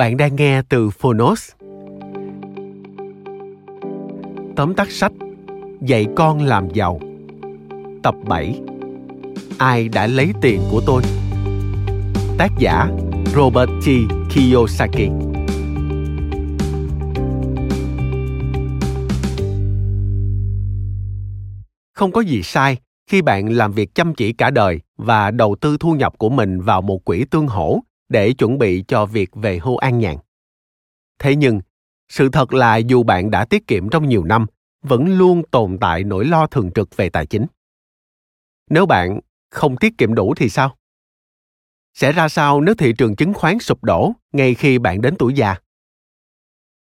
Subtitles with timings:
[0.00, 1.50] Bạn đang nghe từ Phonos.
[4.56, 5.12] Tóm tắt sách,
[5.80, 7.00] Dạy con làm giàu
[8.02, 8.60] Tập 7
[9.58, 11.02] Ai đã lấy tiền của tôi?
[12.38, 12.88] Tác giả,
[13.34, 13.88] Robert T.
[14.34, 15.10] Kiyosaki
[21.94, 22.76] Không có gì sai
[23.10, 26.60] khi bạn làm việc chăm chỉ cả đời và đầu tư thu nhập của mình
[26.60, 30.16] vào một quỹ tương hỗ để chuẩn bị cho việc về hưu an nhàn.
[31.18, 31.60] Thế nhưng,
[32.08, 34.46] sự thật là dù bạn đã tiết kiệm trong nhiều năm,
[34.82, 37.46] vẫn luôn tồn tại nỗi lo thường trực về tài chính.
[38.70, 40.76] Nếu bạn không tiết kiệm đủ thì sao?
[41.94, 45.34] Sẽ ra sao nếu thị trường chứng khoán sụp đổ ngay khi bạn đến tuổi
[45.34, 45.56] già?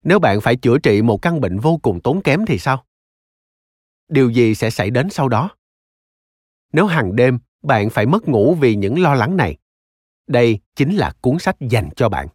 [0.04, 2.84] Nếu bạn phải chữa trị một căn bệnh vô cùng tốn kém thì sao?
[4.08, 5.50] Điều gì sẽ xảy đến sau đó?
[6.72, 9.58] Nếu hàng đêm bạn phải mất ngủ vì những lo lắng này,
[10.26, 12.28] đây chính là cuốn sách dành cho bạn.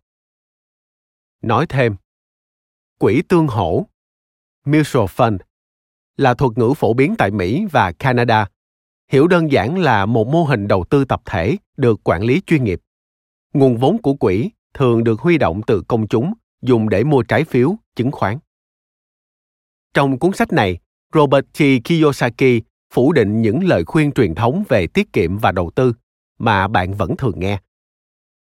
[1.41, 1.95] Nói thêm,
[2.99, 3.85] quỹ tương hỗ,
[4.65, 5.37] mutual fund,
[6.17, 8.47] là thuật ngữ phổ biến tại Mỹ và Canada.
[9.11, 12.63] Hiểu đơn giản là một mô hình đầu tư tập thể được quản lý chuyên
[12.63, 12.81] nghiệp.
[13.53, 17.43] Nguồn vốn của quỹ thường được huy động từ công chúng dùng để mua trái
[17.43, 18.37] phiếu, chứng khoán.
[19.93, 20.77] Trong cuốn sách này,
[21.13, 21.61] Robert T.
[21.83, 22.61] Kiyosaki
[22.93, 25.93] phủ định những lời khuyên truyền thống về tiết kiệm và đầu tư
[26.39, 27.59] mà bạn vẫn thường nghe.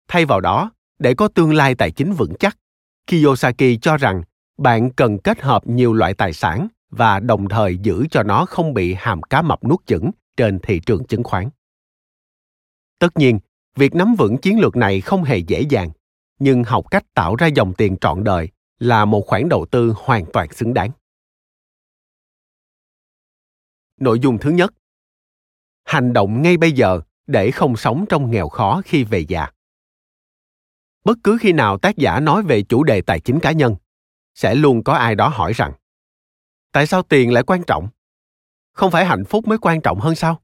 [0.08, 2.58] Thay vào đó, để có tương lai tài chính vững chắc,
[3.06, 4.22] Kiyosaki cho rằng
[4.58, 8.74] bạn cần kết hợp nhiều loại tài sản và đồng thời giữ cho nó không
[8.74, 11.48] bị hàm cá mập nuốt chửng trên thị trường chứng khoán.
[12.98, 13.38] Tất nhiên,
[13.76, 15.90] việc nắm vững chiến lược này không hề dễ dàng,
[16.38, 18.48] nhưng học cách tạo ra dòng tiền trọn đời
[18.78, 20.90] là một khoản đầu tư hoàn toàn xứng đáng.
[24.00, 24.74] Nội dung thứ nhất
[25.84, 29.50] Hành động ngay bây giờ để không sống trong nghèo khó khi về già
[31.04, 33.76] bất cứ khi nào tác giả nói về chủ đề tài chính cá nhân,
[34.34, 35.72] sẽ luôn có ai đó hỏi rằng,
[36.72, 37.88] tại sao tiền lại quan trọng?
[38.72, 40.42] Không phải hạnh phúc mới quan trọng hơn sao?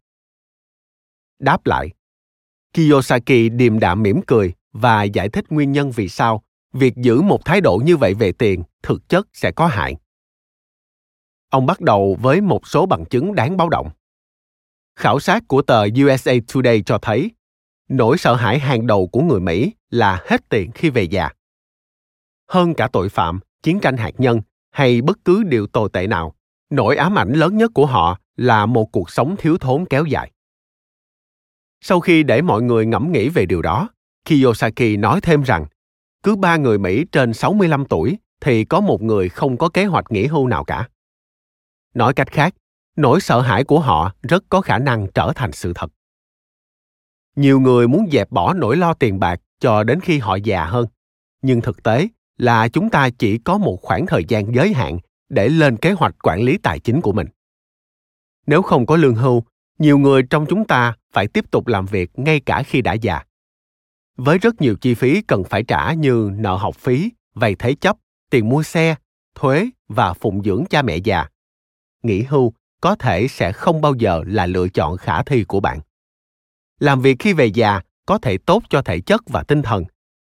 [1.39, 1.91] Đáp lại,
[2.73, 6.43] kiyosaki điềm đạm mỉm cười và giải thích nguyên nhân vì sao
[6.73, 9.97] việc giữ một thái độ như vậy về tiền thực chất sẽ có hại.
[11.51, 13.91] Ông bắt đầu với một số bằng chứng đáng báo động.
[14.97, 17.31] Khảo sát của tờ usa today cho thấy
[17.89, 21.29] nỗi sợ hãi hàng đầu của người mỹ là hết tiền khi về già
[22.49, 24.41] hơn cả tội phạm chiến tranh hạt nhân
[24.71, 26.35] hay bất cứ điều tồi tệ nào
[26.71, 30.33] nỗi ám ảnh lớn nhất của họ là một cuộc sống thiếu thốn kéo dài
[31.81, 33.89] sau khi để mọi người ngẫm nghĩ về điều đó,
[34.25, 35.67] Kiyosaki nói thêm rằng
[36.23, 40.05] cứ ba người Mỹ trên 65 tuổi thì có một người không có kế hoạch
[40.11, 40.89] nghỉ hưu nào cả.
[41.95, 42.55] Nói cách khác,
[42.97, 45.91] nỗi sợ hãi của họ rất có khả năng trở thành sự thật.
[47.37, 50.87] Nhiều người muốn dẹp bỏ nỗi lo tiền bạc cho đến khi họ già hơn.
[51.43, 55.49] Nhưng thực tế là chúng ta chỉ có một khoảng thời gian giới hạn để
[55.49, 57.27] lên kế hoạch quản lý tài chính của mình.
[58.47, 59.45] Nếu không có lương hưu,
[59.79, 63.25] nhiều người trong chúng ta phải tiếp tục làm việc ngay cả khi đã già.
[64.17, 67.97] Với rất nhiều chi phí cần phải trả như nợ học phí, vay thế chấp,
[68.31, 68.95] tiền mua xe,
[69.35, 71.29] thuế và phụng dưỡng cha mẹ già.
[72.03, 75.81] Nghỉ hưu có thể sẽ không bao giờ là lựa chọn khả thi của bạn.
[76.79, 79.85] Làm việc khi về già có thể tốt cho thể chất và tinh thần,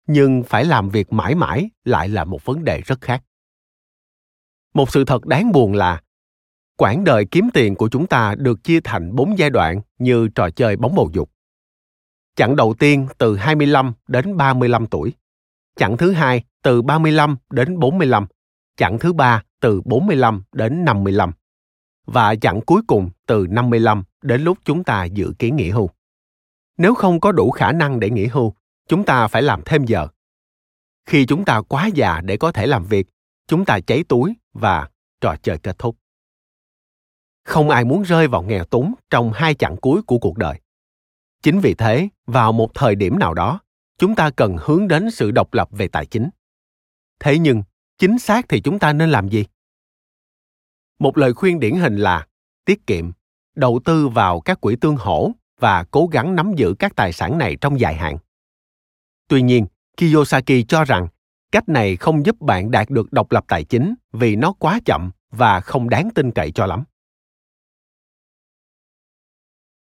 [0.07, 3.23] nhưng phải làm việc mãi mãi lại là một vấn đề rất khác
[4.73, 6.01] một sự thật đáng buồn là,
[6.77, 10.49] quãng đời kiếm tiền của chúng ta được chia thành bốn giai đoạn như trò
[10.49, 11.31] chơi bóng bầu dục.
[12.35, 15.13] Chặng đầu tiên từ 25 đến 35 tuổi.
[15.75, 18.27] Chặng thứ hai từ 35 đến 45.
[18.77, 21.31] chặng thứ ba từ 45 đến 55
[22.05, 25.89] và chặng cuối cùng từ 55 đến lúc chúng ta dự kiến nghỉ hưu.
[26.81, 28.53] Nếu không có đủ khả năng để nghỉ hưu,
[28.87, 30.07] chúng ta phải làm thêm giờ.
[31.05, 33.07] Khi chúng ta quá già để có thể làm việc,
[33.47, 34.89] chúng ta cháy túi và
[35.21, 35.97] trò chơi kết thúc.
[37.43, 40.59] Không ai muốn rơi vào nghèo túng trong hai chặng cuối của cuộc đời.
[41.43, 43.59] Chính vì thế, vào một thời điểm nào đó,
[43.97, 46.29] chúng ta cần hướng đến sự độc lập về tài chính.
[47.19, 47.63] Thế nhưng,
[47.97, 49.45] chính xác thì chúng ta nên làm gì?
[50.99, 52.27] Một lời khuyên điển hình là
[52.65, 53.11] tiết kiệm,
[53.55, 55.31] đầu tư vào các quỹ tương hỗ
[55.61, 58.17] và cố gắng nắm giữ các tài sản này trong dài hạn.
[59.27, 59.65] Tuy nhiên,
[59.97, 61.07] Kiyosaki cho rằng
[61.51, 65.11] cách này không giúp bạn đạt được độc lập tài chính vì nó quá chậm
[65.31, 66.83] và không đáng tin cậy cho lắm.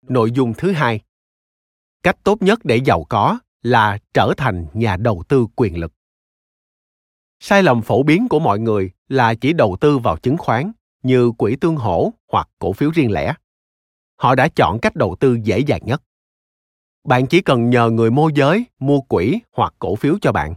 [0.01, 0.99] Nội dung thứ hai
[2.03, 5.93] cách tốt nhất để giàu có là trở thành nhà đầu tư quyền lực
[7.39, 10.71] sai lầm phổ biến của mọi người là chỉ đầu tư vào chứng khoán
[11.03, 13.33] như quỹ tương hỗ hoặc cổ phiếu riêng lẻ
[14.15, 16.01] họ đã chọn cách đầu tư dễ dàng nhất.
[17.03, 20.55] Bạn chỉ cần nhờ người môi giới mua quỹ hoặc cổ phiếu cho bạn.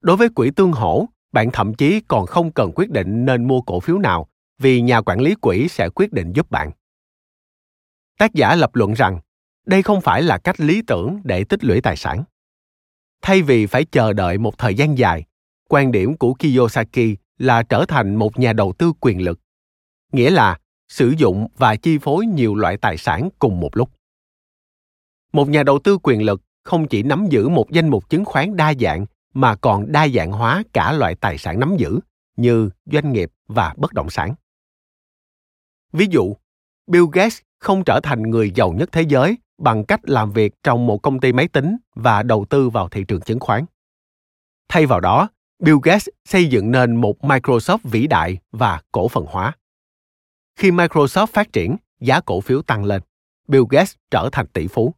[0.00, 3.60] Đối với quỹ tương hỗ, bạn thậm chí còn không cần quyết định nên mua
[3.60, 4.28] cổ phiếu nào
[4.58, 6.70] vì nhà quản lý quỹ sẽ quyết định giúp bạn.
[8.18, 9.20] Tác giả lập luận rằng,
[9.66, 12.24] đây không phải là cách lý tưởng để tích lũy tài sản.
[13.22, 15.24] Thay vì phải chờ đợi một thời gian dài,
[15.68, 19.40] quan điểm của kiyosaki là trở thành một nhà đầu tư quyền lực.
[20.12, 20.58] Nghĩa là
[20.88, 23.90] sử dụng và chi phối nhiều loại tài sản cùng một lúc
[25.32, 28.56] một nhà đầu tư quyền lực không chỉ nắm giữ một danh mục chứng khoán
[28.56, 32.00] đa dạng mà còn đa dạng hóa cả loại tài sản nắm giữ
[32.36, 34.34] như doanh nghiệp và bất động sản
[35.92, 36.34] ví dụ
[36.86, 40.86] bill gates không trở thành người giàu nhất thế giới bằng cách làm việc trong
[40.86, 43.64] một công ty máy tính và đầu tư vào thị trường chứng khoán.
[44.68, 45.28] Thay vào đó,
[45.58, 49.52] Bill Gates xây dựng nên một Microsoft vĩ đại và cổ phần hóa.
[50.56, 53.02] Khi Microsoft phát triển, giá cổ phiếu tăng lên.
[53.48, 54.94] Bill Gates trở thành tỷ phú.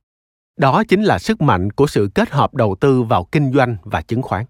[0.56, 4.02] Đó chính là sức mạnh của sự kết hợp đầu tư vào kinh doanh và
[4.02, 4.44] chứng khoán.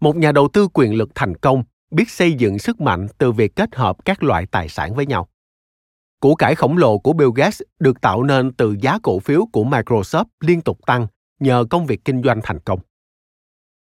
[0.00, 3.56] Một nhà đầu tư quyền lực thành công biết xây dựng sức mạnh từ việc
[3.56, 5.28] kết hợp các loại tài sản với nhau.
[6.20, 9.64] Củ cải khổng lồ của Bill Gates được tạo nên từ giá cổ phiếu của
[9.64, 11.06] Microsoft liên tục tăng
[11.40, 12.80] nhờ công việc kinh doanh thành công.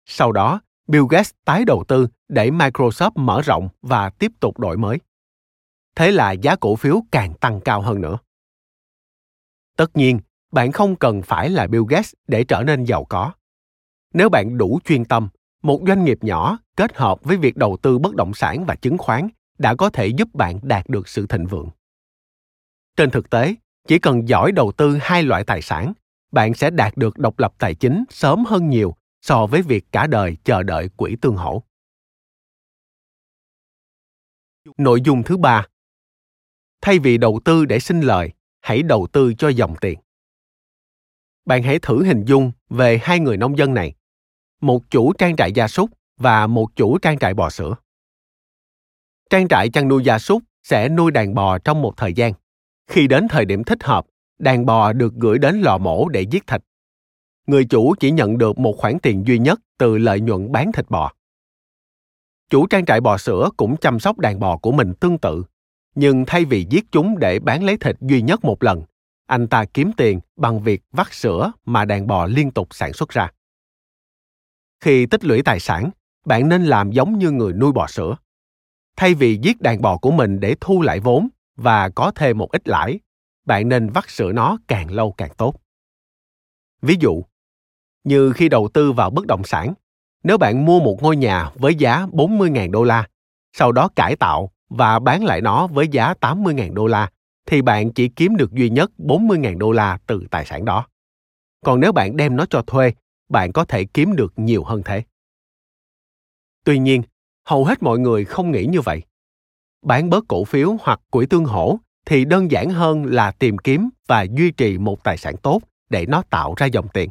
[0.06, 4.78] Sau đó, Bill Gates tái đầu tư để Microsoft mở rộng và tiếp tục đổi
[4.78, 4.98] mới.
[5.98, 8.18] Thế là giá cổ phiếu càng tăng cao hơn nữa.
[9.78, 10.20] Tất nhiên,
[10.52, 13.34] bạn không cần phải là Bill Gates để trở nên giàu có.
[14.14, 15.30] Nếu bạn đủ chuyên tâm,
[15.64, 18.98] một doanh nghiệp nhỏ kết hợp với việc đầu tư bất động sản và chứng
[18.98, 19.28] khoán
[19.58, 21.70] đã có thể giúp bạn đạt được sự thịnh vượng.
[22.96, 23.56] Trên thực tế,
[23.88, 25.94] chỉ cần giỏi đầu tư hai loại tài sản,
[26.32, 30.08] bạn sẽ đạt được độc lập tài chính sớm hơn nhiều so với việc cả
[30.08, 31.64] đời chờ đợi quỹ tương hỗ.
[34.78, 35.68] Nội dung thứ ba.
[36.82, 38.32] Thay vì đầu tư để sinh lời,
[38.62, 40.00] hãy đầu tư cho dòng tiền.
[41.46, 43.94] Bạn hãy thử hình dung về hai người nông dân này,
[44.62, 47.76] một chủ trang trại gia súc và một chủ trang trại bò sữa.
[49.30, 52.34] Trang trại chăn nuôi gia súc sẽ nuôi đàn bò trong một thời gian
[52.88, 54.06] khi đến thời điểm thích hợp,
[54.40, 56.64] đàn bò được gửi đến lò mổ để giết thịt.
[57.48, 60.90] Người chủ chỉ nhận được một khoản tiền duy nhất từ lợi nhuận bán thịt
[60.90, 61.12] bò.
[62.50, 65.44] Chủ trang trại bò sữa cũng chăm sóc đàn bò của mình tương tự,
[66.00, 68.84] nhưng thay vì giết chúng để bán lấy thịt duy nhất một lần,
[69.26, 73.10] anh ta kiếm tiền bằng việc vắt sữa mà đàn bò liên tục sản xuất
[73.10, 73.32] ra.
[74.80, 75.90] Khi tích lũy tài sản,
[76.26, 78.16] bạn nên làm giống như người nuôi bò sữa.
[78.96, 82.52] Thay vì giết đàn bò của mình để thu lại vốn, và có thêm một
[82.52, 83.00] ít lãi,
[83.46, 85.56] bạn nên vắt sữa nó càng lâu càng tốt.
[86.82, 87.24] Ví dụ,
[88.04, 89.74] như khi đầu tư vào bất động sản,
[90.24, 93.08] nếu bạn mua một ngôi nhà với giá 40.000 đô la,
[93.54, 97.10] sau đó cải tạo và bán lại nó với giá 80.000 đô la,
[97.46, 100.88] thì bạn chỉ kiếm được duy nhất 40.000 đô la từ tài sản đó.
[101.66, 102.94] Còn nếu bạn đem nó cho thuê,
[103.30, 105.04] bạn có thể kiếm được nhiều hơn thế.
[106.64, 107.02] Tuy nhiên,
[107.46, 109.02] hầu hết mọi người không nghĩ như vậy
[109.88, 113.90] bán bớt cổ phiếu hoặc quỹ tương hỗ thì đơn giản hơn là tìm kiếm
[114.08, 117.10] và duy trì một tài sản tốt để nó tạo ra dòng tiền.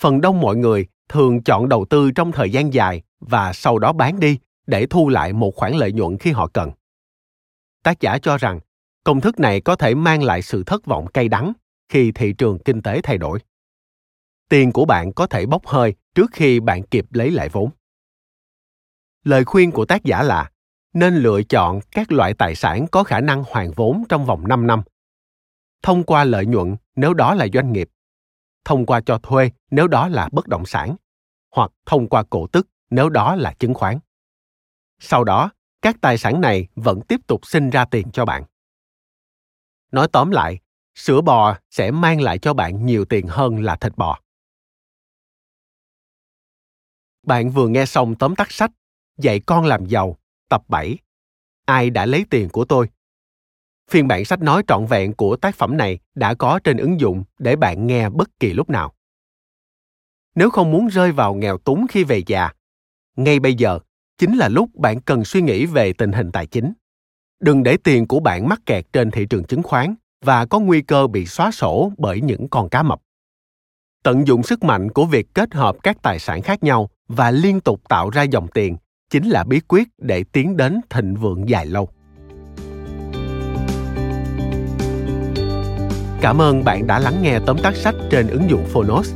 [0.00, 3.92] Phần đông mọi người thường chọn đầu tư trong thời gian dài và sau đó
[3.92, 4.38] bán đi
[4.68, 6.70] để thu lại một khoản lợi nhuận khi họ cần.
[7.82, 8.60] Tác giả cho rằng
[9.04, 11.52] công thức này có thể mang lại sự thất vọng cay đắng
[11.88, 13.38] khi thị trường kinh tế thay đổi.
[14.48, 17.70] Tiền của bạn có thể bốc hơi trước khi bạn kịp lấy lại vốn.
[19.24, 20.50] Lời khuyên của tác giả là
[20.92, 24.66] nên lựa chọn các loại tài sản có khả năng hoàn vốn trong vòng 5
[24.66, 24.82] năm.
[25.82, 27.88] Thông qua lợi nhuận nếu đó là doanh nghiệp,
[28.64, 30.96] thông qua cho thuê nếu đó là bất động sản,
[31.54, 33.98] hoặc thông qua cổ tức nếu đó là chứng khoán.
[34.98, 35.50] Sau đó,
[35.82, 38.44] các tài sản này vẫn tiếp tục sinh ra tiền cho bạn.
[39.92, 40.58] Nói tóm lại,
[40.94, 44.20] sữa bò sẽ mang lại cho bạn nhiều tiền hơn là thịt bò.
[47.22, 48.70] Bạn vừa nghe xong tóm tắt sách
[49.18, 50.16] Dạy con làm giàu,
[50.48, 50.98] tập 7.
[51.64, 52.88] Ai đã lấy tiền của tôi?
[53.90, 57.24] Phiên bản sách nói trọn vẹn của tác phẩm này đã có trên ứng dụng
[57.38, 58.94] để bạn nghe bất kỳ lúc nào.
[60.34, 62.52] Nếu không muốn rơi vào nghèo túng khi về già,
[63.16, 63.78] ngay bây giờ
[64.18, 66.72] chính là lúc bạn cần suy nghĩ về tình hình tài chính.
[67.40, 69.94] Đừng để tiền của bạn mắc kẹt trên thị trường chứng khoán
[70.24, 73.00] và có nguy cơ bị xóa sổ bởi những con cá mập.
[74.02, 77.60] Tận dụng sức mạnh của việc kết hợp các tài sản khác nhau và liên
[77.60, 78.76] tục tạo ra dòng tiền
[79.10, 81.88] chính là bí quyết để tiến đến thịnh vượng dài lâu.
[86.20, 89.14] Cảm ơn bạn đã lắng nghe tóm tắt sách trên ứng dụng Phonos.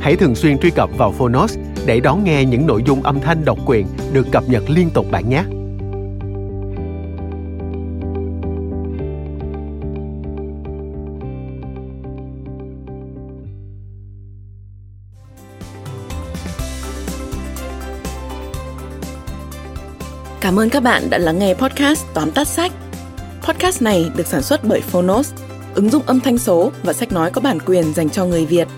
[0.00, 3.44] Hãy thường xuyên truy cập vào Phonos để đón nghe những nội dung âm thanh
[3.44, 5.44] độc quyền được cập nhật liên tục bạn nhé.
[20.40, 22.72] Cảm ơn các bạn đã lắng nghe podcast Tóm tắt sách.
[23.42, 25.32] Podcast này được sản xuất bởi Phonos,
[25.74, 28.68] ứng dụng âm thanh số và sách nói có bản quyền dành cho người Việt.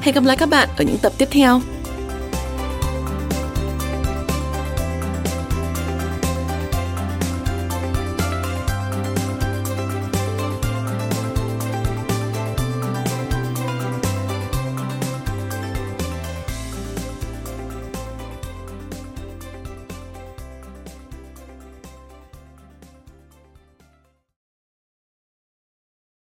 [0.00, 1.60] Hẹn gặp lại các bạn ở những tập tiếp theo.